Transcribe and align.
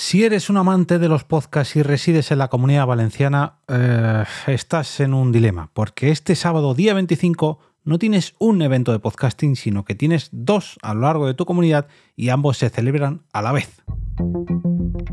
Si 0.00 0.22
eres 0.22 0.48
un 0.48 0.56
amante 0.56 1.00
de 1.00 1.08
los 1.08 1.24
podcasts 1.24 1.74
y 1.74 1.82
resides 1.82 2.30
en 2.30 2.38
la 2.38 2.46
comunidad 2.46 2.86
valenciana, 2.86 3.56
eh, 3.66 4.22
estás 4.46 5.00
en 5.00 5.12
un 5.12 5.32
dilema, 5.32 5.70
porque 5.74 6.12
este 6.12 6.36
sábado, 6.36 6.72
día 6.72 6.94
25, 6.94 7.58
no 7.88 7.98
tienes 7.98 8.34
un 8.38 8.60
evento 8.60 8.92
de 8.92 8.98
podcasting, 8.98 9.56
sino 9.56 9.86
que 9.86 9.94
tienes 9.94 10.28
dos 10.30 10.78
a 10.82 10.92
lo 10.92 11.00
largo 11.00 11.26
de 11.26 11.32
tu 11.32 11.46
comunidad 11.46 11.86
y 12.16 12.28
ambos 12.28 12.58
se 12.58 12.68
celebran 12.68 13.22
a 13.32 13.40
la 13.40 13.50
vez. 13.50 13.82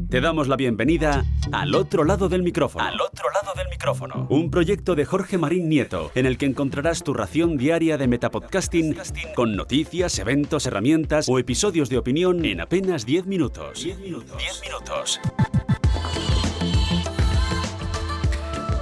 Te 0.10 0.20
damos 0.20 0.50
la 0.50 0.58
bienvenida 0.58 1.24
al 1.54 1.74
otro 1.74 2.04
lado 2.04 2.28
del 2.28 2.44
micrófono. 2.44 2.84
Al 2.84 3.00
otro 3.00 3.30
lado 3.32 3.54
del 3.56 3.70
micrófono. 3.70 4.28
Un 4.30 4.52
proyecto 4.52 4.94
de 4.94 5.06
Jorge 5.06 5.38
Marín 5.38 5.70
Nieto, 5.70 6.12
en 6.16 6.26
el 6.26 6.38
que 6.38 6.48
encontrarás 6.48 7.02
tu 7.02 7.14
ración 7.14 7.56
diaria 7.56 7.98
de 7.98 8.10
metapodcasting 8.10 8.98
con 9.36 9.56
noticias, 9.56 10.20
eventos, 10.20 10.66
herramientas 10.66 11.30
o 11.30 11.40
episodios 11.40 11.88
de 11.88 11.98
opinión 11.98 12.44
en 12.44 12.60
apenas 12.60 13.06
10 13.06 13.26
minutos. 13.26 13.84
10 13.86 14.00
minutos. 14.00 14.38
10 14.38 14.62
minutos. 14.64 15.22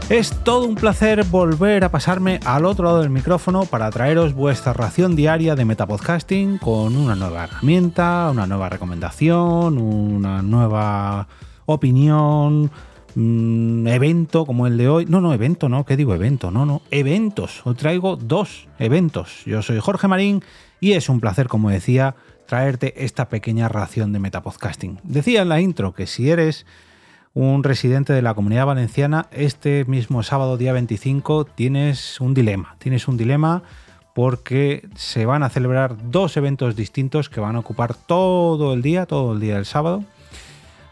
Es 0.10 0.32
todo 0.44 0.68
un 0.68 0.76
placer 0.76 1.24
volver 1.24 1.86
a 1.86 1.90
pasarme 1.90 2.40
al 2.46 2.66
otro 2.66 2.86
lado 2.86 3.02
del 3.02 3.10
micrófono 3.10 3.64
para 3.64 3.90
traeros 3.90 4.34
vuestra 4.34 4.74
ración 4.74 5.16
diaria 5.16 5.56
de 5.56 5.64
metapodcasting 5.64 6.58
con 6.58 6.98
una 6.98 7.16
nueva 7.16 7.46
herramienta, 7.46 8.30
una 8.30 8.46
nueva 8.46 8.68
recomendación, 8.68 9.78
una 9.78 10.42
nueva 10.42 11.30
opinión, 11.66 12.70
mm, 13.16 13.88
evento 13.88 14.46
como 14.46 14.68
el 14.68 14.78
de 14.78 14.90
hoy. 14.90 15.06
No, 15.06 15.22
no, 15.22 15.34
evento, 15.34 15.70
no, 15.70 15.86
¿qué 15.86 15.96
digo 15.96 16.14
evento? 16.14 16.52
No, 16.52 16.66
no, 16.66 16.82
eventos. 16.92 17.66
Os 17.66 17.78
traigo 17.78 18.18
dos 18.18 18.68
eventos. 18.80 19.46
Yo 19.46 19.62
soy 19.62 19.80
Jorge 19.80 20.10
Marín 20.10 20.44
y 20.82 20.92
es 20.92 21.08
un 21.08 21.22
placer, 21.22 21.48
como 21.48 21.70
decía, 21.70 22.16
traerte 22.46 23.06
esta 23.06 23.30
pequeña 23.30 23.70
ración 23.70 24.12
de 24.12 24.20
metapodcasting. 24.20 25.00
Decía 25.04 25.44
en 25.44 25.50
la 25.50 25.62
intro 25.62 25.94
que 25.94 26.08
si 26.08 26.30
eres 26.30 26.66
un 27.34 27.64
residente 27.64 28.14
de 28.14 28.22
la 28.22 28.36
comunidad 28.36 28.68
valenciana, 28.68 29.28
este 29.32 29.86
mismo 29.86 30.22
sábado 30.22 30.56
día 30.58 30.74
25 30.74 31.46
tienes 31.46 32.22
un 32.22 32.34
dilema. 32.34 32.76
Tienes 32.78 33.08
un 33.08 33.18
dilema 33.18 33.64
porque 34.14 34.88
se 34.96 35.26
van 35.26 35.42
a 35.42 35.50
celebrar 35.50 36.12
dos 36.12 36.38
eventos 36.38 36.76
distintos 36.76 37.30
que 37.30 37.40
van 37.40 37.56
a 37.56 37.60
ocupar 37.60 37.96
todo 37.96 38.74
el 38.74 38.84
día, 38.84 39.08
todo 39.08 39.34
el 39.34 39.40
día 39.40 39.56
del 39.56 39.66
sábado, 39.66 40.04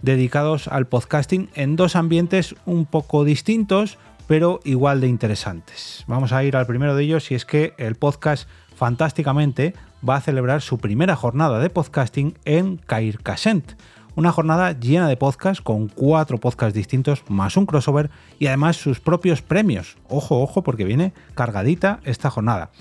dedicados 0.02 0.68
al 0.68 0.88
podcasting 0.88 1.50
en 1.54 1.76
dos 1.76 1.96
ambientes 1.96 2.56
un 2.66 2.86
poco 2.86 3.24
distintos, 3.24 4.00
pero 4.26 4.62
igual 4.64 5.00
de 5.00 5.08
interesantes. 5.08 6.04
Vamos 6.08 6.34
a 6.34 6.44
ir 6.44 6.56
al 6.56 6.66
primero 6.66 6.96
de 6.96 7.04
ellos 7.04 7.30
y 7.30 7.36
es 7.36 7.46
que 7.46 7.76
el 7.78 7.96
podcast 7.96 8.50
Fantásticamente 8.76 9.76
va 10.08 10.16
a 10.16 10.22
celebrar 10.22 10.64
su 10.64 10.80
primera 10.80 11.16
jornada 11.16 11.60
de 11.60 11.70
podcasting 11.70 12.36
en 12.46 12.78
Caircasent 12.78 13.74
una 14.16 14.32
jornada 14.32 14.74
llena 14.74 15.08
de 15.08 15.18
podcasts 15.18 15.62
con 15.62 15.88
cuatro 15.88 16.38
podcasts 16.38 16.74
distintos 16.74 17.24
más 17.30 17.58
un 17.58 17.66
crossover 17.66 18.10
y 18.40 18.48
además 18.48 18.78
sus 18.78 19.00
propios 19.00 19.42
premios. 19.42 19.98
Ojo, 20.10 20.42
ojo, 20.42 20.64
porque 20.64 20.86
viene 20.86 21.14
cargadita 21.34 22.00
esta 22.04 22.30
jornada. 22.30 22.72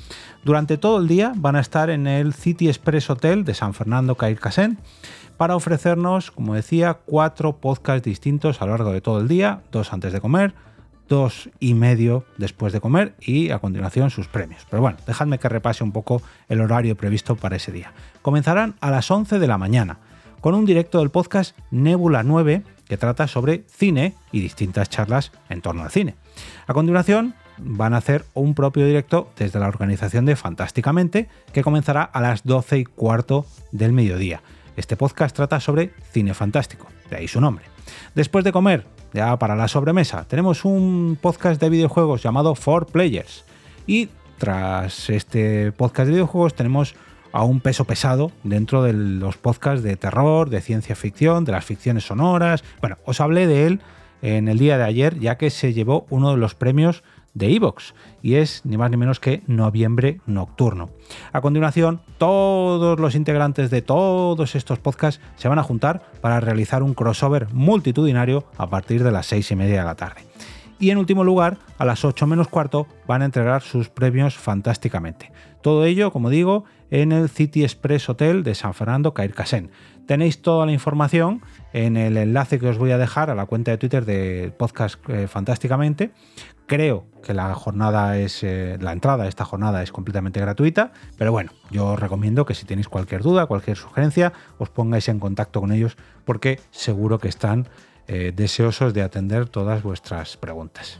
Durante 0.44 0.78
todo 0.78 0.98
el 0.98 1.08
día 1.08 1.32
van 1.36 1.56
a 1.56 1.60
estar 1.60 1.90
en 1.90 2.06
el 2.06 2.34
City 2.34 2.68
Express 2.68 3.10
Hotel 3.10 3.44
de 3.44 3.54
San 3.54 3.74
Fernando 3.74 4.16
Caircasen 4.16 4.78
para 5.36 5.56
ofrecernos, 5.56 6.30
como 6.30 6.54
decía, 6.54 6.94
cuatro 7.06 7.56
podcasts 7.56 8.04
distintos 8.04 8.60
a 8.60 8.66
lo 8.66 8.72
largo 8.72 8.92
de 8.92 9.00
todo 9.00 9.20
el 9.20 9.28
día, 9.28 9.62
dos 9.72 9.92
antes 9.92 10.12
de 10.12 10.20
comer, 10.20 10.54
dos 11.08 11.50
y 11.58 11.74
medio 11.74 12.24
después 12.38 12.72
de 12.72 12.80
comer 12.80 13.14
y 13.20 13.50
a 13.50 13.58
continuación 13.58 14.10
sus 14.10 14.28
premios. 14.28 14.66
Pero 14.70 14.82
bueno, 14.82 14.98
dejadme 15.06 15.38
que 15.38 15.48
repase 15.48 15.82
un 15.82 15.92
poco 15.92 16.22
el 16.48 16.60
horario 16.60 16.96
previsto 16.96 17.36
para 17.36 17.56
ese 17.56 17.72
día. 17.72 17.92
Comenzarán 18.22 18.76
a 18.80 18.90
las 18.90 19.10
11 19.10 19.38
de 19.38 19.46
la 19.46 19.58
mañana 19.58 19.98
con 20.40 20.54
un 20.54 20.64
directo 20.64 20.98
del 20.98 21.10
podcast 21.10 21.56
Nebula 21.70 22.22
9 22.22 22.62
que 22.88 22.96
trata 22.96 23.28
sobre 23.28 23.64
cine 23.68 24.14
y 24.32 24.40
distintas 24.40 24.90
charlas 24.90 25.32
en 25.48 25.62
torno 25.62 25.82
al 25.82 25.90
cine. 25.90 26.16
A 26.66 26.74
continuación, 26.74 27.34
van 27.58 27.94
a 27.94 27.98
hacer 27.98 28.24
un 28.34 28.54
propio 28.54 28.86
directo 28.86 29.30
desde 29.36 29.60
la 29.60 29.68
organización 29.68 30.24
de 30.24 30.36
Fantásticamente 30.36 31.28
que 31.52 31.62
comenzará 31.62 32.02
a 32.02 32.20
las 32.20 32.44
12 32.44 32.78
y 32.78 32.84
cuarto 32.84 33.46
del 33.70 33.92
mediodía. 33.92 34.42
Este 34.76 34.96
podcast 34.96 35.36
trata 35.36 35.60
sobre 35.60 35.92
cine 36.12 36.34
fantástico, 36.34 36.86
de 37.10 37.16
ahí 37.16 37.28
su 37.28 37.40
nombre. 37.40 37.64
Después 38.14 38.44
de 38.44 38.52
comer, 38.52 38.86
ya 39.12 39.38
para 39.38 39.56
la 39.56 39.68
sobremesa, 39.68 40.24
tenemos 40.26 40.64
un 40.64 41.18
podcast 41.20 41.60
de 41.60 41.68
videojuegos 41.68 42.22
llamado 42.22 42.54
For 42.54 42.86
Players. 42.86 43.44
Y 43.86 44.08
tras 44.38 45.10
este 45.10 45.70
podcast 45.72 46.06
de 46.06 46.12
videojuegos 46.12 46.54
tenemos 46.54 46.94
a 47.32 47.44
un 47.44 47.60
peso 47.60 47.84
pesado 47.84 48.32
dentro 48.42 48.82
de 48.82 48.92
los 48.92 49.36
podcasts 49.36 49.82
de 49.82 49.96
terror, 49.96 50.50
de 50.50 50.60
ciencia 50.60 50.96
ficción, 50.96 51.44
de 51.44 51.52
las 51.52 51.64
ficciones 51.64 52.04
sonoras. 52.04 52.64
Bueno, 52.80 52.98
os 53.04 53.20
hablé 53.20 53.46
de 53.46 53.66
él 53.66 53.80
en 54.22 54.48
el 54.48 54.58
día 54.58 54.78
de 54.78 54.84
ayer, 54.84 55.18
ya 55.18 55.38
que 55.38 55.50
se 55.50 55.72
llevó 55.72 56.06
uno 56.10 56.30
de 56.30 56.36
los 56.36 56.54
premios 56.54 57.02
de 57.34 57.54
Evox 57.54 57.94
y 58.22 58.34
es 58.34 58.62
ni 58.64 58.76
más 58.76 58.90
ni 58.90 58.96
menos 58.96 59.20
que 59.20 59.42
Noviembre 59.46 60.20
Nocturno. 60.26 60.90
A 61.32 61.40
continuación, 61.40 62.00
todos 62.18 62.98
los 62.98 63.14
integrantes 63.14 63.70
de 63.70 63.82
todos 63.82 64.54
estos 64.54 64.78
podcasts 64.78 65.20
se 65.36 65.48
van 65.48 65.58
a 65.58 65.62
juntar 65.62 66.02
para 66.20 66.40
realizar 66.40 66.82
un 66.82 66.94
crossover 66.94 67.52
multitudinario 67.52 68.44
a 68.58 68.68
partir 68.68 69.04
de 69.04 69.12
las 69.12 69.26
seis 69.26 69.50
y 69.50 69.56
media 69.56 69.80
de 69.80 69.86
la 69.86 69.94
tarde. 69.94 70.22
Y 70.80 70.90
en 70.90 70.96
último 70.96 71.24
lugar, 71.24 71.58
a 71.76 71.84
las 71.84 72.06
8 72.06 72.26
menos 72.26 72.48
cuarto 72.48 72.86
van 73.06 73.20
a 73.20 73.26
entregar 73.26 73.60
sus 73.60 73.90
premios 73.90 74.38
fantásticamente. 74.38 75.30
Todo 75.60 75.84
ello, 75.84 76.10
como 76.10 76.30
digo, 76.30 76.64
en 76.90 77.12
el 77.12 77.28
City 77.28 77.64
Express 77.64 78.08
Hotel 78.08 78.42
de 78.42 78.54
San 78.54 78.72
Fernando, 78.72 79.12
Caircasen. 79.12 79.70
Tenéis 80.06 80.40
toda 80.40 80.64
la 80.64 80.72
información 80.72 81.42
en 81.74 81.98
el 81.98 82.16
enlace 82.16 82.58
que 82.58 82.68
os 82.68 82.78
voy 82.78 82.92
a 82.92 82.98
dejar 82.98 83.28
a 83.28 83.34
la 83.34 83.44
cuenta 83.44 83.70
de 83.72 83.76
Twitter 83.76 84.06
de 84.06 84.54
Podcast 84.56 84.98
eh, 85.10 85.28
Fantásticamente. 85.28 86.12
Creo 86.66 87.04
que 87.22 87.34
la 87.34 87.54
jornada 87.54 88.16
es 88.16 88.42
eh, 88.42 88.78
la 88.80 88.92
entrada 88.92 89.24
de 89.24 89.28
esta 89.28 89.44
jornada 89.44 89.82
es 89.82 89.92
completamente 89.92 90.40
gratuita, 90.40 90.92
pero 91.18 91.30
bueno, 91.30 91.52
yo 91.70 91.88
os 91.88 92.00
recomiendo 92.00 92.46
que 92.46 92.54
si 92.54 92.64
tenéis 92.64 92.88
cualquier 92.88 93.22
duda, 93.22 93.46
cualquier 93.46 93.76
sugerencia, 93.76 94.32
os 94.56 94.70
pongáis 94.70 95.08
en 95.08 95.20
contacto 95.20 95.60
con 95.60 95.72
ellos 95.72 95.96
porque 96.24 96.58
seguro 96.70 97.18
que 97.18 97.28
están 97.28 97.68
eh, 98.12 98.32
deseosos 98.34 98.92
de 98.92 99.02
atender 99.02 99.48
todas 99.48 99.84
vuestras 99.84 100.36
preguntas. 100.36 100.98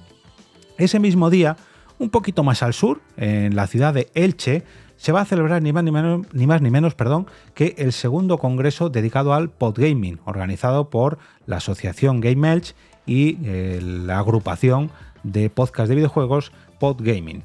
Ese 0.78 1.00
mismo 1.00 1.28
día, 1.28 1.56
un 1.98 2.08
poquito 2.08 2.44
más 2.44 2.62
al 2.62 2.72
sur, 2.72 3.00
en 3.16 3.56
la 3.56 3.66
ciudad 3.66 3.92
de 3.92 4.08
Elche, 4.14 4.62
se 4.96 5.10
va 5.10 5.22
a 5.22 5.24
celebrar 5.24 5.60
ni 5.60 5.72
más 5.72 5.82
ni 5.82 5.90
menos, 5.90 6.24
ni 6.32 6.46
más 6.46 6.62
ni 6.62 6.70
menos 6.70 6.94
perdón, 6.94 7.26
que 7.52 7.74
el 7.78 7.92
segundo 7.92 8.38
congreso 8.38 8.90
dedicado 8.90 9.34
al 9.34 9.50
podgaming, 9.50 10.20
organizado 10.24 10.88
por 10.88 11.18
la 11.46 11.56
asociación 11.56 12.20
Game 12.20 12.48
Elch 12.48 12.76
y 13.06 13.38
eh, 13.42 13.80
la 13.82 14.20
agrupación 14.20 14.92
de 15.24 15.50
podcast 15.50 15.88
de 15.88 15.96
videojuegos 15.96 16.52
Podgaming. 16.78 17.42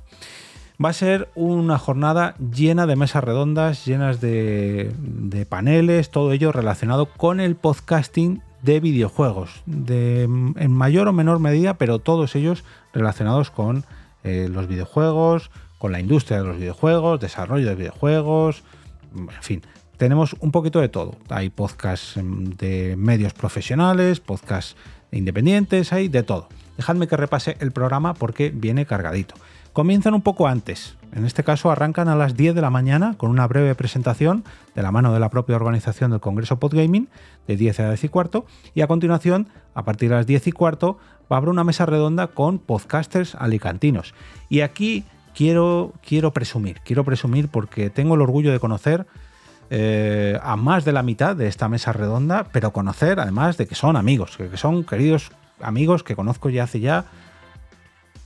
Va 0.83 0.89
a 0.89 0.93
ser 0.93 1.29
una 1.33 1.79
jornada 1.79 2.35
llena 2.37 2.85
de 2.85 2.95
mesas 2.95 3.23
redondas, 3.23 3.83
llenas 3.83 4.21
de, 4.21 5.47
paneles, 5.49 6.11
todo 6.11 6.33
ello 6.33 6.51
relacionado 6.51 7.07
con 7.07 7.39
el 7.39 7.55
podcasting 7.55 8.43
de 8.65 8.79
videojuegos, 8.79 9.63
en 9.67 10.71
mayor 10.71 11.07
o 11.07 11.13
menor 11.13 11.39
medida, 11.39 11.75
pero 11.75 11.99
todos 11.99 12.35
ellos 12.35 12.63
relacionados 12.93 13.51
con 13.51 13.85
eh, 14.23 14.49
los 14.51 14.67
videojuegos, 14.67 15.51
con 15.77 15.91
la 15.91 15.99
industria 15.99 16.39
de 16.39 16.47
los 16.47 16.57
videojuegos, 16.57 17.19
desarrollo 17.19 17.67
de 17.67 17.75
videojuegos, 17.75 18.63
en 19.15 19.29
fin, 19.41 19.61
tenemos 19.97 20.35
un 20.39 20.51
poquito 20.51 20.81
de 20.81 20.89
todo. 20.89 21.15
Hay 21.29 21.49
podcasts 21.49 22.17
em, 22.17 22.55
de 22.55 22.95
medios 22.97 23.33
profesionales, 23.33 24.19
podcasts 24.19 24.75
independientes, 25.11 25.93
hay 25.93 26.07
de 26.07 26.23
todo. 26.23 26.49
Dejadme 26.77 27.07
que 27.07 27.15
repase 27.17 27.55
el 27.59 27.71
programa 27.71 28.15
porque 28.15 28.49
viene 28.49 28.85
cargadito. 28.85 29.35
Comienzan 29.75 30.13
un 30.13 30.21
poco 30.21 30.47
antes, 30.47 30.95
en 31.11 31.25
este 31.25 31.43
caso 31.43 31.69
arrancan 31.69 32.07
a 32.07 32.15
las 32.15 32.37
10 32.37 32.55
de 32.55 32.61
la 32.61 32.69
mañana 32.69 33.15
con 33.17 33.29
una 33.29 33.45
breve 33.45 33.75
presentación 33.75 34.45
de 34.73 34.81
la 34.81 34.93
mano 34.93 35.11
de 35.11 35.19
la 35.19 35.29
propia 35.29 35.57
organización 35.57 36.11
del 36.11 36.21
Congreso 36.21 36.59
Podgaming 36.59 37.09
de 37.45 37.57
10 37.57 37.81
a 37.81 37.87
10 37.89 38.05
y 38.05 38.07
cuarto 38.07 38.45
y 38.73 38.79
a 38.79 38.87
continuación, 38.87 39.49
a 39.73 39.83
partir 39.83 40.11
de 40.11 40.15
las 40.15 40.27
10 40.27 40.47
y 40.47 40.51
cuarto, 40.53 40.97
va 41.29 41.35
a 41.35 41.37
haber 41.39 41.49
una 41.49 41.65
mesa 41.65 41.85
redonda 41.85 42.27
con 42.27 42.57
podcasters 42.57 43.35
alicantinos. 43.35 44.13
Y 44.47 44.61
aquí 44.61 45.03
quiero, 45.35 45.91
quiero 46.07 46.31
presumir, 46.31 46.79
quiero 46.85 47.03
presumir 47.03 47.49
porque 47.49 47.89
tengo 47.89 48.15
el 48.15 48.21
orgullo 48.21 48.53
de 48.53 48.61
conocer 48.61 49.05
eh, 49.71 50.39
a 50.41 50.55
más 50.55 50.85
de 50.85 50.93
la 50.93 51.03
mitad 51.03 51.35
de 51.35 51.47
esta 51.47 51.67
mesa 51.67 51.91
redonda, 51.91 52.45
pero 52.53 52.71
conocer 52.71 53.19
además 53.19 53.57
de 53.57 53.67
que 53.67 53.75
son 53.75 53.97
amigos, 53.97 54.37
que, 54.37 54.55
son 54.55 54.85
queridos 54.85 55.33
amigos 55.59 56.03
que 56.03 56.15
conozco 56.15 56.49
ya 56.49 56.63
hace 56.63 56.79
ya, 56.79 57.07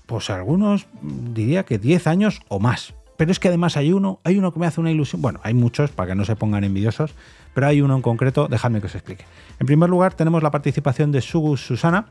pues 0.09 0.31
algunos 0.31 0.88
diría 1.01 1.65
que 1.65 1.77
10 1.77 2.07
años 2.07 2.41
o 2.47 2.59
más. 2.59 2.95
Pero 3.15 3.31
es 3.31 3.39
que 3.39 3.47
además 3.50 3.77
hay 3.77 3.91
uno, 3.91 4.19
hay 4.23 4.38
uno 4.38 4.51
que 4.51 4.59
me 4.59 4.65
hace 4.65 4.81
una 4.81 4.89
ilusión. 4.89 5.21
Bueno, 5.21 5.39
hay 5.44 5.53
muchos 5.53 5.91
para 5.91 6.09
que 6.09 6.15
no 6.15 6.25
se 6.25 6.35
pongan 6.35 6.63
envidiosos, 6.63 7.13
pero 7.53 7.67
hay 7.67 7.81
uno 7.81 7.95
en 7.95 8.01
concreto, 8.01 8.47
dejadme 8.47 8.79
que 8.79 8.88
os 8.88 8.95
explique. 8.95 9.25
En 9.59 9.67
primer 9.67 9.88
lugar, 9.88 10.15
tenemos 10.15 10.41
la 10.41 10.50
participación 10.50 11.11
de 11.11 11.21
Sugus 11.21 11.63
Susana, 11.63 12.07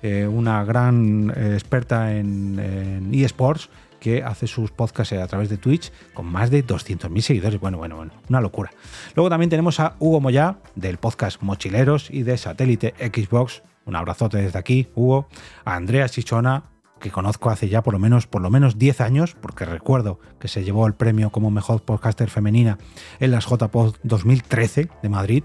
eh, 0.00 0.26
una 0.26 0.64
gran 0.64 1.34
eh, 1.36 1.50
experta 1.52 2.16
en, 2.16 2.58
en 2.58 3.14
eSports, 3.14 3.68
que 4.00 4.22
hace 4.22 4.46
sus 4.46 4.70
podcasts 4.70 5.12
a 5.12 5.26
través 5.26 5.50
de 5.50 5.58
Twitch 5.58 5.92
con 6.14 6.24
más 6.24 6.50
de 6.50 6.64
200.000 6.64 7.20
seguidores. 7.20 7.60
Bueno, 7.60 7.76
bueno, 7.76 7.96
bueno, 7.96 8.12
una 8.30 8.40
locura. 8.40 8.70
Luego 9.14 9.28
también 9.28 9.50
tenemos 9.50 9.80
a 9.80 9.96
Hugo 9.98 10.20
Moyá 10.20 10.56
del 10.76 10.96
podcast 10.96 11.42
Mochileros 11.42 12.10
y 12.10 12.22
de 12.22 12.38
Satélite 12.38 12.94
Xbox. 12.98 13.62
Un 13.84 13.96
abrazote 13.96 14.38
desde 14.38 14.58
aquí, 14.58 14.88
Hugo. 14.94 15.28
A 15.64 15.74
Andrea 15.74 16.08
Chichona, 16.08 16.64
que 17.04 17.10
conozco 17.10 17.50
hace 17.50 17.68
ya 17.68 17.82
por 17.82 17.92
lo 17.92 18.00
menos 18.00 18.26
por 18.26 18.40
lo 18.40 18.48
menos 18.48 18.78
10 18.78 19.02
años, 19.02 19.36
porque 19.38 19.66
recuerdo 19.66 20.18
que 20.40 20.48
se 20.48 20.64
llevó 20.64 20.86
el 20.86 20.94
premio 20.94 21.28
como 21.28 21.50
mejor 21.50 21.82
podcaster 21.82 22.30
femenina 22.30 22.78
en 23.20 23.30
las 23.30 23.44
JPod 23.44 23.96
2013 24.04 24.88
de 25.02 25.08
Madrid, 25.10 25.44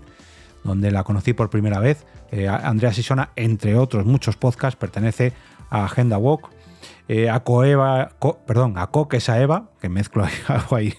donde 0.64 0.90
la 0.90 1.04
conocí 1.04 1.34
por 1.34 1.50
primera 1.50 1.82
vez. 1.82 2.06
Eh, 2.32 2.48
Andrea 2.48 2.94
Sisona, 2.94 3.32
entre 3.36 3.76
otros 3.76 4.06
muchos 4.06 4.38
podcasts, 4.38 4.80
pertenece 4.80 5.34
a 5.70 5.84
Agenda 5.84 6.18
Walk, 6.18 6.50
eh, 7.10 7.30
a 7.30 7.42
Coeva, 7.42 8.12
perdón, 8.48 8.78
a 8.78 8.88
Coque 8.88 9.20
Saeva, 9.20 9.72
que 9.82 9.90
mezclo 9.90 10.26
ahí 10.72 10.94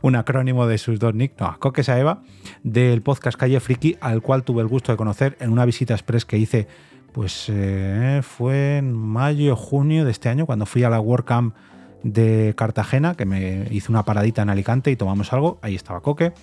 un 0.00 0.16
acrónimo 0.16 0.66
de 0.66 0.78
sus 0.78 0.98
dos 0.98 1.14
nick, 1.14 1.38
no, 1.38 1.44
a 1.44 1.58
Coque 1.58 1.84
Saeva, 1.84 2.22
del 2.62 3.02
podcast 3.02 3.36
Calle 3.36 3.60
Friki, 3.60 3.98
al 4.00 4.22
cual 4.22 4.44
tuve 4.44 4.62
el 4.62 4.68
gusto 4.68 4.92
de 4.92 4.96
conocer 4.96 5.36
en 5.40 5.52
una 5.52 5.66
visita 5.66 5.92
express 5.92 6.24
que 6.24 6.38
hice 6.38 6.68
pues 7.16 7.46
eh, 7.48 8.20
fue 8.22 8.76
en 8.76 8.92
mayo 8.92 9.56
junio 9.56 10.04
de 10.04 10.10
este 10.10 10.28
año 10.28 10.44
cuando 10.44 10.66
fui 10.66 10.84
a 10.84 10.90
la 10.90 11.00
WordCamp 11.00 11.56
de 12.02 12.52
Cartagena, 12.58 13.14
que 13.14 13.24
me 13.24 13.68
hizo 13.70 13.90
una 13.90 14.04
paradita 14.04 14.42
en 14.42 14.50
Alicante 14.50 14.90
y 14.90 14.96
tomamos 14.96 15.32
algo, 15.32 15.58
ahí 15.62 15.74
estaba 15.74 16.02
Coque, 16.02 16.34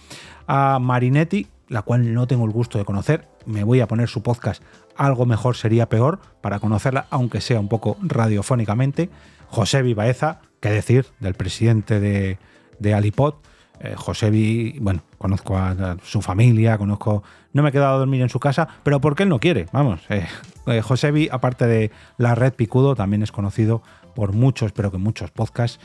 a 0.48 0.80
Marinetti, 0.80 1.46
la 1.68 1.84
cual 1.84 2.16
no 2.16 2.25
tengo 2.25 2.46
el 2.46 2.52
gusto 2.52 2.80
de 2.80 2.86
conocer, 2.86 3.28
me 3.46 3.64
voy 3.64 3.81
a 3.81 3.88
poner 3.88 4.10
su 4.10 4.24
podcast, 4.24 4.64
algo 4.98 5.28
mejor 5.28 5.56
sería 5.56 5.90
peor, 5.90 6.22
para 6.42 6.58
conocerla, 6.58 7.06
aunque 7.12 7.40
sea 7.40 7.60
un 7.60 7.69
poco 7.69 7.96
radiofónicamente, 8.02 9.12
José 9.50 9.84
Vivaeza, 9.84 10.42
qué 10.60 10.72
decir, 10.72 11.06
del 11.19 11.36
presidente 11.36 12.00
de, 12.00 12.40
de 12.80 12.94
Alipod, 12.96 13.36
eh, 13.83 13.95
Josebi, 13.97 14.77
bueno, 14.80 15.01
conozco 15.18 15.57
a, 15.57 15.97
su 16.03 16.21
familia, 16.21 16.77
conozco. 16.77 17.21
No 17.51 17.62
me 17.63 17.69
he 17.69 17.71
quedado 17.74 17.95
a 17.95 17.97
dormir 17.97 18.21
en 18.21 18.30
su 18.30 18.39
casa, 18.39 18.68
pero 18.81 19.01
porque 19.01 19.24
él 19.24 19.30
no 19.30 19.39
quiere, 19.39 19.68
vamos. 19.74 20.00
Eh, 20.09 20.25
eh, 20.68 21.30
aparte 21.31 21.68
de 21.68 21.91
la 22.18 22.33
red 22.33 22.53
Picudo, 22.53 22.95
también 22.95 23.24
es 23.24 23.33
conocido 23.33 23.83
por 24.15 24.31
muchos, 24.31 24.71
pero 24.71 24.89
que 24.89 24.97
muchos 24.97 25.31
podcasts. 25.31 25.80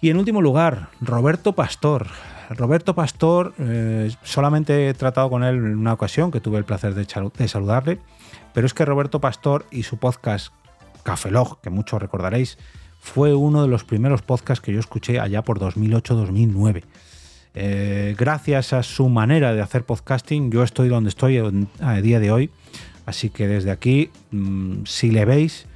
Y 0.00 0.10
en 0.10 0.16
último 0.16 0.42
lugar, 0.42 0.88
Roberto 1.00 1.52
Pastor. 1.52 2.08
Roberto 2.50 2.94
Pastor, 2.94 3.54
solamente 4.22 4.88
he 4.88 4.94
tratado 4.94 5.30
con 5.30 5.44
él 5.44 5.54
en 5.54 5.78
una 5.78 5.92
ocasión, 5.92 6.32
que 6.32 6.40
tuve 6.40 6.58
el 6.58 6.64
placer 6.64 6.94
de, 6.94 7.06
de 7.38 7.48
saludarle, 7.48 8.00
pero 8.52 8.66
es 8.66 8.74
que 8.74 8.84
Roberto 8.84 9.20
Pastor 9.20 9.64
y 9.70 9.84
su 9.84 9.98
podcast 9.98 10.52
Cafelog, 11.04 11.60
que 11.60 11.70
muchos 11.70 12.02
recordaréis, 12.02 12.58
fue 13.02 13.34
uno 13.34 13.62
de 13.62 13.68
los 13.68 13.82
primeros 13.82 14.22
podcasts 14.22 14.64
que 14.64 14.72
yo 14.72 14.78
escuché 14.78 15.18
allá 15.18 15.42
por 15.42 15.58
2008-2009. 15.58 16.84
Eh, 17.54 18.14
gracias 18.16 18.72
a 18.72 18.84
su 18.84 19.08
manera 19.08 19.52
de 19.52 19.60
hacer 19.60 19.84
podcasting, 19.84 20.52
yo 20.52 20.62
estoy 20.62 20.88
donde 20.88 21.08
estoy 21.10 21.42
a 21.80 21.94
día 22.00 22.20
de 22.20 22.30
hoy. 22.30 22.50
Así 23.04 23.28
que 23.28 23.48
desde 23.48 23.72
aquí, 23.72 24.10
mm, 24.30 24.84
si 24.84 25.10
le 25.10 25.24
veis, 25.24 25.66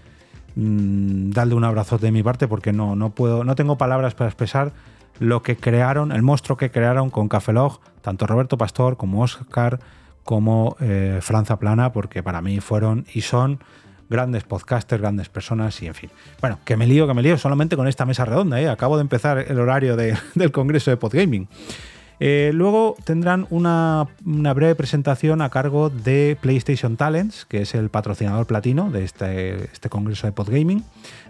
mm, 0.54 1.30
dadle 1.32 1.56
un 1.56 1.64
abrazo 1.64 1.98
de 1.98 2.12
mi 2.12 2.22
parte 2.22 2.46
porque 2.46 2.72
no, 2.72 2.94
no, 2.94 3.10
puedo, 3.10 3.42
no 3.42 3.56
tengo 3.56 3.76
palabras 3.76 4.14
para 4.14 4.30
expresar 4.30 4.72
lo 5.18 5.42
que 5.42 5.56
crearon, 5.56 6.12
el 6.12 6.22
monstruo 6.22 6.56
que 6.56 6.70
crearon 6.70 7.10
con 7.10 7.28
Cafelog, 7.28 7.80
tanto 8.02 8.28
Roberto 8.28 8.56
Pastor 8.56 8.96
como 8.96 9.22
Oscar, 9.22 9.80
como 10.22 10.76
eh, 10.78 11.18
Franza 11.22 11.58
Plana, 11.58 11.90
porque 11.92 12.22
para 12.22 12.40
mí 12.40 12.60
fueron 12.60 13.04
y 13.12 13.22
son 13.22 13.58
grandes 14.08 14.44
podcasters, 14.44 15.00
grandes 15.00 15.28
personas 15.28 15.80
y 15.82 15.86
en 15.86 15.94
fin. 15.94 16.10
Bueno, 16.40 16.58
que 16.64 16.76
me 16.76 16.86
lío, 16.86 17.06
que 17.06 17.14
me 17.14 17.22
lío 17.22 17.38
solamente 17.38 17.76
con 17.76 17.88
esta 17.88 18.04
mesa 18.04 18.24
redonda. 18.24 18.60
¿eh? 18.60 18.68
Acabo 18.68 18.96
de 18.96 19.02
empezar 19.02 19.38
el 19.38 19.58
horario 19.58 19.96
del 20.34 20.52
Congreso 20.52 20.90
de 20.90 20.96
Podgaming. 20.96 21.48
Eh, 22.18 22.50
luego 22.54 22.96
tendrán 23.04 23.46
una, 23.50 24.06
breve 24.24 24.74
presentación 24.74 25.42
a 25.42 25.50
cargo 25.50 25.90
de 25.90 26.38
PlayStation 26.40 26.96
Talents, 26.96 27.44
que 27.44 27.62
es 27.62 27.74
el 27.74 27.90
patrocinador 27.90 28.46
platino 28.46 28.90
de 28.90 29.04
este, 29.04 29.64
este 29.64 29.88
Congreso 29.88 30.26
de 30.26 30.32
Podgaming. 30.32 30.84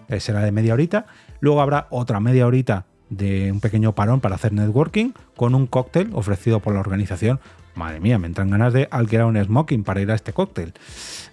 Eh, 0.08 0.20
será 0.20 0.40
de 0.40 0.52
media 0.52 0.74
horita. 0.74 1.06
Luego 1.40 1.60
habrá 1.60 1.88
otra 1.90 2.20
media 2.20 2.46
horita 2.46 2.86
de 3.10 3.52
un 3.52 3.60
pequeño 3.60 3.94
parón 3.94 4.20
para 4.20 4.34
hacer 4.34 4.52
networking 4.52 5.12
con 5.36 5.54
un 5.54 5.66
cóctel 5.66 6.10
ofrecido 6.12 6.60
por 6.60 6.74
la 6.74 6.80
organización 6.80 7.40
Madre 7.76 8.00
mía, 8.00 8.18
me 8.18 8.26
entran 8.26 8.50
ganas 8.50 8.72
de 8.72 8.88
alquilar 8.90 9.26
un 9.26 9.42
smoking 9.42 9.84
para 9.84 10.00
ir 10.00 10.10
a 10.10 10.14
este 10.14 10.32
cóctel. 10.32 10.72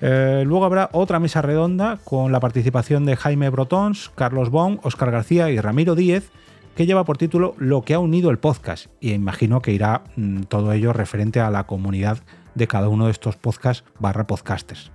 Eh, 0.02 0.44
luego 0.46 0.66
habrá 0.66 0.90
otra 0.92 1.20
mesa 1.20 1.42
redonda 1.42 2.00
con 2.04 2.34
la 2.34 2.42
participación 2.42 3.06
de 3.06 3.16
Jaime 3.16 3.50
Brotons, 3.50 4.12
Carlos 4.14 4.50
Bon, 4.50 4.80
Oscar 4.84 5.10
García 5.10 5.50
y 5.50 5.60
Ramiro 5.60 5.96
Díez, 5.96 6.32
que 6.76 6.86
lleva 6.86 7.06
por 7.06 7.18
título 7.18 7.56
Lo 7.58 7.84
que 7.84 7.94
ha 7.94 8.00
unido 8.00 8.30
el 8.30 8.40
podcast. 8.40 8.88
Y 9.00 9.14
imagino 9.14 9.62
que 9.62 9.72
irá 9.72 10.04
mm, 10.18 10.42
todo 10.44 10.74
ello 10.74 10.92
referente 10.92 11.40
a 11.40 11.50
la 11.50 11.64
comunidad 11.66 12.18
de 12.56 12.68
cada 12.68 12.90
uno 12.90 13.06
de 13.06 13.12
estos 13.12 13.38
podcasts 13.38 13.86
barra 14.00 14.28
podcasters. 14.28 14.92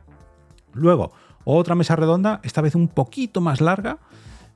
Luego, 0.74 1.12
otra 1.44 1.74
mesa 1.74 1.96
redonda, 1.96 2.40
esta 2.42 2.60
vez 2.60 2.74
un 2.74 2.88
poquito 2.88 3.40
más 3.40 3.62
larga, 3.62 3.98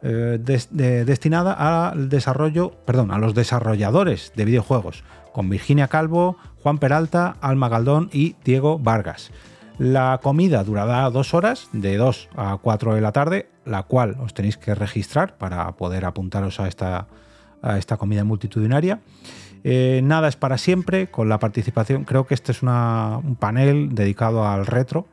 eh, 0.02 0.38
destinada 0.42 1.88
al 1.88 2.08
desarrollo, 2.08 2.72
perdón, 2.84 3.12
a 3.12 3.18
los 3.18 3.34
desarrolladores 3.34 4.32
de 4.36 4.44
videojuegos, 4.44 5.04
con 5.32 5.48
Virginia 5.48 5.88
Calvo, 5.88 6.36
Juan 6.62 6.78
Peralta, 6.78 7.36
Alma 7.40 7.68
Galdón 7.68 8.08
y 8.12 8.36
Diego 8.44 8.78
Vargas. 8.78 9.30
La 9.78 10.20
comida 10.22 10.62
durará 10.62 11.08
dos 11.10 11.34
horas, 11.34 11.68
de 11.72 11.96
2 11.96 12.28
a 12.36 12.58
4 12.60 12.94
de 12.94 13.00
la 13.00 13.12
tarde, 13.12 13.48
la 13.64 13.82
cual 13.82 14.16
os 14.20 14.34
tenéis 14.34 14.56
que 14.56 14.74
registrar 14.74 15.36
para 15.38 15.72
poder 15.72 16.04
apuntaros 16.04 16.60
a 16.60 16.68
esta, 16.68 17.08
a 17.62 17.78
esta 17.78 17.96
comida 17.96 18.22
multitudinaria. 18.22 19.00
Eh, 19.64 20.00
nada 20.04 20.28
es 20.28 20.36
para 20.36 20.58
siempre, 20.58 21.08
con 21.08 21.28
la 21.28 21.38
participación, 21.38 22.04
creo 22.04 22.26
que 22.26 22.34
este 22.34 22.52
es 22.52 22.62
un 22.62 23.36
panel 23.38 23.94
dedicado 23.94 24.46
al 24.46 24.66
retro, 24.66 25.06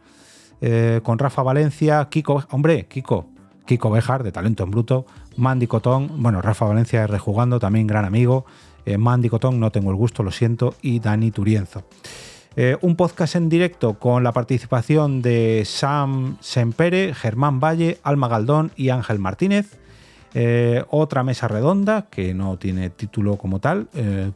eh, 0.62 1.02
con 1.04 1.20
Rafa 1.20 1.42
Valencia, 1.42 2.08
Kiko, 2.10 2.44
hombre, 2.52 2.86
Kiko, 2.88 3.28
Kiko 3.66 3.92
Bejar, 3.92 4.24
de 4.24 4.32
Talento 4.32 4.64
en 4.64 4.72
Bruto, 4.72 5.06
Mandy 5.38 5.68
Cotón, 5.68 6.22
bueno, 6.22 6.42
Rafa 6.42 6.66
Valencia 6.66 7.08
rejugando, 7.08 7.60
también 7.60 7.88
gran 7.88 8.06
amigo, 8.06 8.46
eh, 8.86 8.98
Mandy 8.98 9.30
Cotón, 9.30 9.60
no 9.60 9.72
tengo 9.72 9.92
el 9.92 9.96
gusto, 9.96 10.24
lo 10.24 10.32
siento, 10.32 10.76
y 10.82 11.00
Dani 11.00 11.32
Turienzo. 11.32 11.84
Eh, 12.56 12.78
un 12.82 12.96
podcast 12.96 13.36
en 13.36 13.50
directo 13.50 14.00
con 14.00 14.24
la 14.24 14.32
participación 14.32 15.22
de 15.22 15.64
Sam 15.66 16.38
Sempere, 16.40 17.14
Germán 17.14 17.60
Valle, 17.60 18.00
Alma 18.04 18.28
Galdón 18.28 18.72
y 18.76 18.90
Ángel 18.90 19.20
Martínez. 19.20 19.78
Eh, 20.34 20.84
otra 20.90 21.24
mesa 21.24 21.48
redonda 21.48 22.08
que 22.10 22.34
no 22.34 22.58
tiene 22.58 22.90
título 22.90 23.38
como 23.38 23.60
tal, 23.60 23.88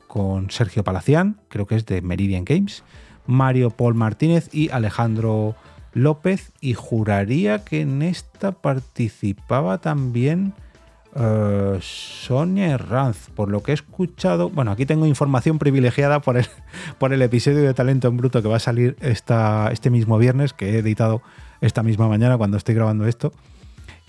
con 0.07 0.49
Sergio 0.49 0.83
Palacián, 0.83 1.39
creo 1.49 1.67
que 1.67 1.75
es 1.75 1.85
de 1.85 2.01
Meridian 2.01 2.45
Games, 2.45 2.83
Mario 3.27 3.69
Paul 3.69 3.93
Martínez 3.93 4.49
y 4.53 4.69
Alejandro 4.69 5.55
López 5.93 6.51
y 6.59 6.73
juraría 6.73 7.63
que 7.63 7.81
en 7.81 8.01
esta 8.01 8.51
participaba 8.51 9.79
también 9.79 10.53
uh, 11.15 11.79
Sonia 11.81 12.67
Herranz, 12.67 13.29
por 13.35 13.49
lo 13.49 13.63
que 13.63 13.71
he 13.71 13.73
escuchado. 13.73 14.49
Bueno, 14.49 14.71
aquí 14.71 14.85
tengo 14.85 15.05
información 15.05 15.59
privilegiada 15.59 16.19
por 16.21 16.37
el, 16.37 16.47
por 16.99 17.13
el 17.13 17.21
episodio 17.21 17.61
de 17.61 17.73
Talento 17.73 18.07
en 18.07 18.17
Bruto 18.17 18.41
que 18.41 18.47
va 18.47 18.57
a 18.57 18.59
salir 18.59 18.95
esta, 19.01 19.69
este 19.71 19.89
mismo 19.89 20.17
viernes, 20.17 20.53
que 20.53 20.75
he 20.75 20.77
editado 20.79 21.21
esta 21.61 21.83
misma 21.83 22.07
mañana 22.07 22.37
cuando 22.37 22.57
estoy 22.57 22.75
grabando 22.75 23.07
esto. 23.07 23.33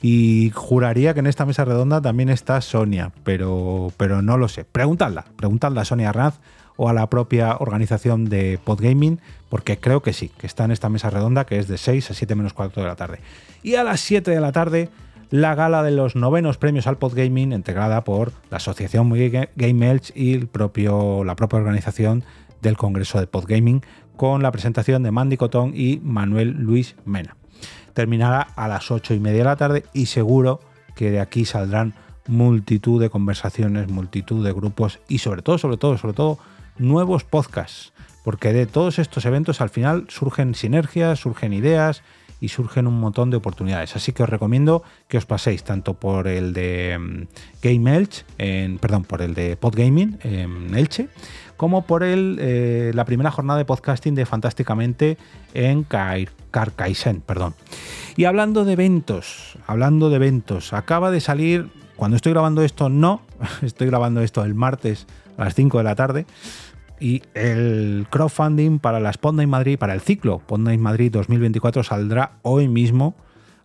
Y 0.02 0.50
juraría 0.54 1.14
que 1.14 1.20
en 1.20 1.26
esta 1.26 1.46
mesa 1.46 1.64
redonda 1.64 2.02
también 2.02 2.28
está 2.28 2.60
Sonia, 2.60 3.12
pero, 3.22 3.90
pero 3.96 4.20
no 4.20 4.36
lo 4.36 4.48
sé. 4.48 4.64
Preguntadla, 4.64 5.24
preguntadla 5.36 5.80
a 5.80 5.84
Sonia 5.86 6.10
Herranz 6.10 6.40
o 6.76 6.88
a 6.88 6.92
la 6.92 7.08
propia 7.08 7.56
organización 7.56 8.26
de 8.26 8.58
Podgaming, 8.62 9.20
porque 9.48 9.78
creo 9.78 10.02
que 10.02 10.12
sí, 10.12 10.30
que 10.36 10.46
está 10.46 10.64
en 10.64 10.72
esta 10.72 10.88
mesa 10.88 11.08
redonda 11.08 11.46
que 11.46 11.58
es 11.58 11.68
de 11.68 11.78
6 11.78 12.10
a 12.10 12.14
7 12.14 12.34
menos 12.34 12.52
4 12.52 12.82
de 12.82 12.88
la 12.88 12.96
tarde. 12.96 13.20
Y 13.62 13.76
a 13.76 13.84
las 13.84 14.00
7 14.00 14.30
de 14.30 14.40
la 14.40 14.52
tarde, 14.52 14.90
la 15.34 15.56
gala 15.56 15.82
de 15.82 15.90
los 15.90 16.14
novenos 16.14 16.58
premios 16.58 16.86
al 16.86 16.96
Podgaming, 16.96 17.52
integrada 17.52 18.04
por 18.04 18.30
la 18.50 18.58
Asociación 18.58 19.12
Game 19.56 19.90
Elch 19.90 20.12
y 20.14 20.32
el 20.32 20.46
propio, 20.46 21.24
la 21.24 21.34
propia 21.34 21.58
organización 21.58 22.22
del 22.62 22.76
Congreso 22.76 23.18
de 23.18 23.26
Podgaming, 23.26 23.82
con 24.14 24.44
la 24.44 24.52
presentación 24.52 25.02
de 25.02 25.10
Mandy 25.10 25.36
Cotón 25.36 25.72
y 25.74 25.98
Manuel 26.04 26.50
Luis 26.52 26.94
Mena. 27.04 27.34
Terminará 27.94 28.42
a 28.42 28.68
las 28.68 28.92
8 28.92 29.12
y 29.14 29.18
media 29.18 29.38
de 29.38 29.44
la 29.44 29.56
tarde 29.56 29.84
y 29.92 30.06
seguro 30.06 30.60
que 30.94 31.10
de 31.10 31.18
aquí 31.18 31.44
saldrán 31.44 31.94
multitud 32.28 33.00
de 33.00 33.10
conversaciones, 33.10 33.88
multitud 33.88 34.44
de 34.44 34.52
grupos 34.52 35.00
y 35.08 35.18
sobre 35.18 35.42
todo, 35.42 35.58
sobre 35.58 35.78
todo, 35.78 35.98
sobre 35.98 36.14
todo, 36.14 36.38
nuevos 36.78 37.24
podcasts, 37.24 37.92
porque 38.22 38.52
de 38.52 38.66
todos 38.66 39.00
estos 39.00 39.26
eventos 39.26 39.60
al 39.60 39.70
final 39.70 40.06
surgen 40.10 40.54
sinergias, 40.54 41.18
surgen 41.18 41.52
ideas 41.52 42.04
y 42.44 42.48
surgen 42.48 42.86
un 42.86 43.00
montón 43.00 43.30
de 43.30 43.38
oportunidades. 43.38 43.96
Así 43.96 44.12
que 44.12 44.22
os 44.22 44.28
recomiendo 44.28 44.82
que 45.08 45.16
os 45.16 45.24
paséis 45.24 45.64
tanto 45.64 45.94
por 45.94 46.28
el 46.28 46.52
de 46.52 46.98
mm, 46.98 47.22
Game 47.62 47.96
Elch, 47.96 48.26
en, 48.36 48.78
perdón, 48.78 49.04
por 49.04 49.22
el 49.22 49.32
de 49.32 49.56
Podgaming 49.56 50.18
en 50.22 50.74
Elche, 50.76 51.08
como 51.56 51.86
por 51.86 52.02
el, 52.02 52.36
eh, 52.40 52.92
la 52.94 53.06
primera 53.06 53.30
jornada 53.30 53.58
de 53.58 53.64
podcasting 53.64 54.14
de 54.14 54.26
Fantásticamente 54.26 55.16
en 55.54 55.84
Carcaisen. 55.84 57.22
Perdón. 57.22 57.54
Y 58.16 58.24
hablando 58.24 58.66
de 58.66 58.74
eventos, 58.74 59.56
hablando 59.66 60.10
de 60.10 60.16
eventos, 60.16 60.74
acaba 60.74 61.10
de 61.10 61.20
salir 61.20 61.70
Cuando 61.96 62.16
estoy 62.16 62.32
grabando 62.32 62.62
esto, 62.62 62.90
no. 62.90 63.22
Estoy 63.62 63.86
grabando 63.86 64.20
esto 64.20 64.44
el 64.44 64.54
martes 64.54 65.06
a 65.38 65.44
las 65.44 65.54
5 65.54 65.78
de 65.78 65.84
la 65.84 65.94
tarde. 65.94 66.26
Y 67.00 67.22
el 67.34 68.06
crowdfunding 68.10 68.78
para 68.78 69.00
la 69.00 69.12
Sponda 69.12 69.46
Madrid, 69.46 69.78
para 69.78 69.94
el 69.94 70.00
ciclo 70.00 70.40
Sponda 70.44 70.76
Madrid 70.76 71.10
2024, 71.12 71.82
saldrá 71.82 72.38
hoy 72.42 72.68
mismo 72.68 73.14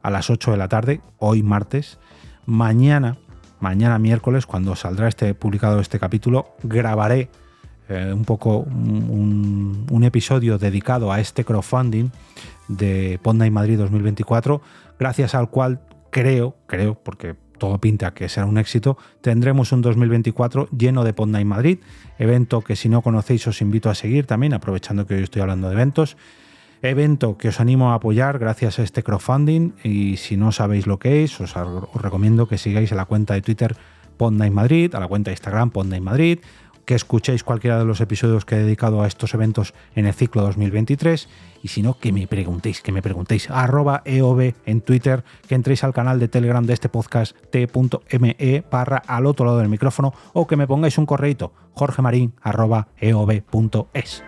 a 0.02 0.10
las 0.10 0.30
8 0.30 0.52
de 0.52 0.58
la 0.58 0.68
tarde, 0.68 1.02
hoy 1.18 1.44
martes. 1.44 2.00
Mañana, 2.46 3.18
mañana 3.60 4.00
miércoles, 4.00 4.46
cuando 4.46 4.76
saldrá 4.76 5.08
este 5.08 5.34
publicado 5.34 5.80
este 5.80 6.00
capítulo, 6.00 6.56
grabaré 6.64 7.30
eh, 7.88 8.12
un 8.14 8.26
poco 8.26 8.60
un, 8.60 9.86
un, 9.90 10.04
episodio 10.04 10.58
dedicado 10.58 11.12
a 11.12 11.20
este 11.20 11.44
crowdfunding 11.44 12.10
de 12.68 13.20
Ponda 13.22 13.50
Madrid 13.50 13.78
2024, 13.78 14.62
gracias 14.98 15.36
al 15.36 15.50
cual 15.50 15.82
creo, 16.10 16.56
creo, 16.68 16.96
porque 16.96 17.36
todo 17.60 17.78
pinta 17.78 18.14
que 18.14 18.30
será 18.30 18.48
un 18.48 18.58
éxito, 18.58 18.98
tendremos 19.22 19.72
un 19.72 19.82
2024 19.82 20.70
lleno 20.76 21.04
de 21.04 21.14
Ponda 21.14 21.44
Madrid, 21.46 21.80
evento 22.18 22.62
que 22.62 22.76
si 22.76 22.90
no 22.90 23.02
conocéis 23.04 23.46
os 23.46 23.62
invito 23.62 23.90
a 23.90 23.96
seguir 23.96 24.26
también, 24.26 24.54
aprovechando 24.54 25.06
que 25.06 25.16
hoy 25.16 25.24
estoy 25.24 25.42
hablando 25.42 25.68
de 25.68 25.74
eventos. 25.74 26.18
Evento 26.82 27.38
que 27.38 27.50
os 27.50 27.60
animo 27.60 27.92
a 27.92 27.96
apoyar 27.96 28.40
gracias 28.40 28.80
a 28.80 28.84
este 28.84 29.04
crowdfunding 29.04 29.74
y 29.84 30.16
si 30.16 30.38
no 30.38 30.54
sabéis 30.54 30.88
lo 30.88 30.98
que 30.98 31.24
es, 31.24 31.40
os, 31.42 31.54
recomiendo 31.94 32.48
que 32.48 32.58
sigáis 32.58 32.94
a 32.94 32.96
la 32.96 33.06
cuenta 33.06 33.34
de 33.34 33.42
Twitter 33.42 33.76
Ponda 34.16 34.50
Madrid, 34.50 34.96
a 34.96 35.00
la 35.00 35.08
cuenta 35.08 35.30
de 35.30 35.34
Instagram 35.34 35.72
Ponda 35.72 36.00
Madrid, 36.00 36.40
que 36.90 36.96
escuchéis 36.96 37.44
cualquiera 37.44 37.78
de 37.78 37.86
los 37.86 38.02
episodios 38.02 38.46
que 38.46 38.56
he 38.56 38.64
dedicado 38.64 39.04
a 39.04 39.08
estos 39.08 39.36
eventos 39.36 39.76
en 39.94 40.08
el 40.08 40.14
ciclo 40.16 40.42
2023 40.42 41.30
y 41.62 41.68
si 41.68 41.84
no, 41.84 42.00
que 42.00 42.12
me 42.12 42.26
preguntéis, 42.26 42.82
que 42.82 42.92
me 42.92 43.04
preguntéis, 43.04 43.48
arroba 43.52 44.02
EOB 44.06 44.56
en 44.66 44.82
Twitter, 44.82 45.24
que 45.48 45.54
entréis 45.54 45.84
al 45.84 45.94
canal 45.94 46.20
de 46.20 46.30
Telegram 46.30 46.66
de 46.66 46.74
este 46.74 46.90
podcast 46.90 47.38
t.me 47.52 48.64
barra 48.72 49.04
al 49.06 49.28
otro 49.28 49.46
lado 49.46 49.60
del 49.60 49.70
micrófono 49.70 50.16
o 50.34 50.48
que 50.48 50.56
me 50.56 50.66
pongáis 50.66 50.98
un 50.98 51.06
correito, 51.06 51.54
jorgemarin 51.74 52.34
arroba 52.42 52.88
eob.es. 52.98 54.24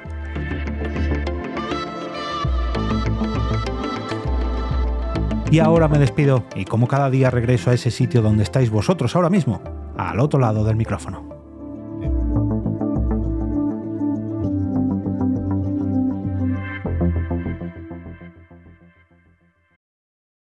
Y 5.50 5.58
ahora 5.58 5.88
me 5.88 5.98
despido 5.98 6.44
y 6.56 6.65
como 6.65 6.88
cada 6.88 7.10
día 7.10 7.32
regreso 7.32 7.72
a 7.72 7.74
ese 7.74 7.89
sitio 7.89 8.22
donde 8.22 8.44
estáis 8.44 8.70
vosotros 8.70 9.15
ahora 9.15 9.32
mismo, 9.32 9.63
al 9.98 10.20
otro 10.20 10.39
lado 10.39 10.63
del 10.63 10.75
micrófono. 10.75 11.40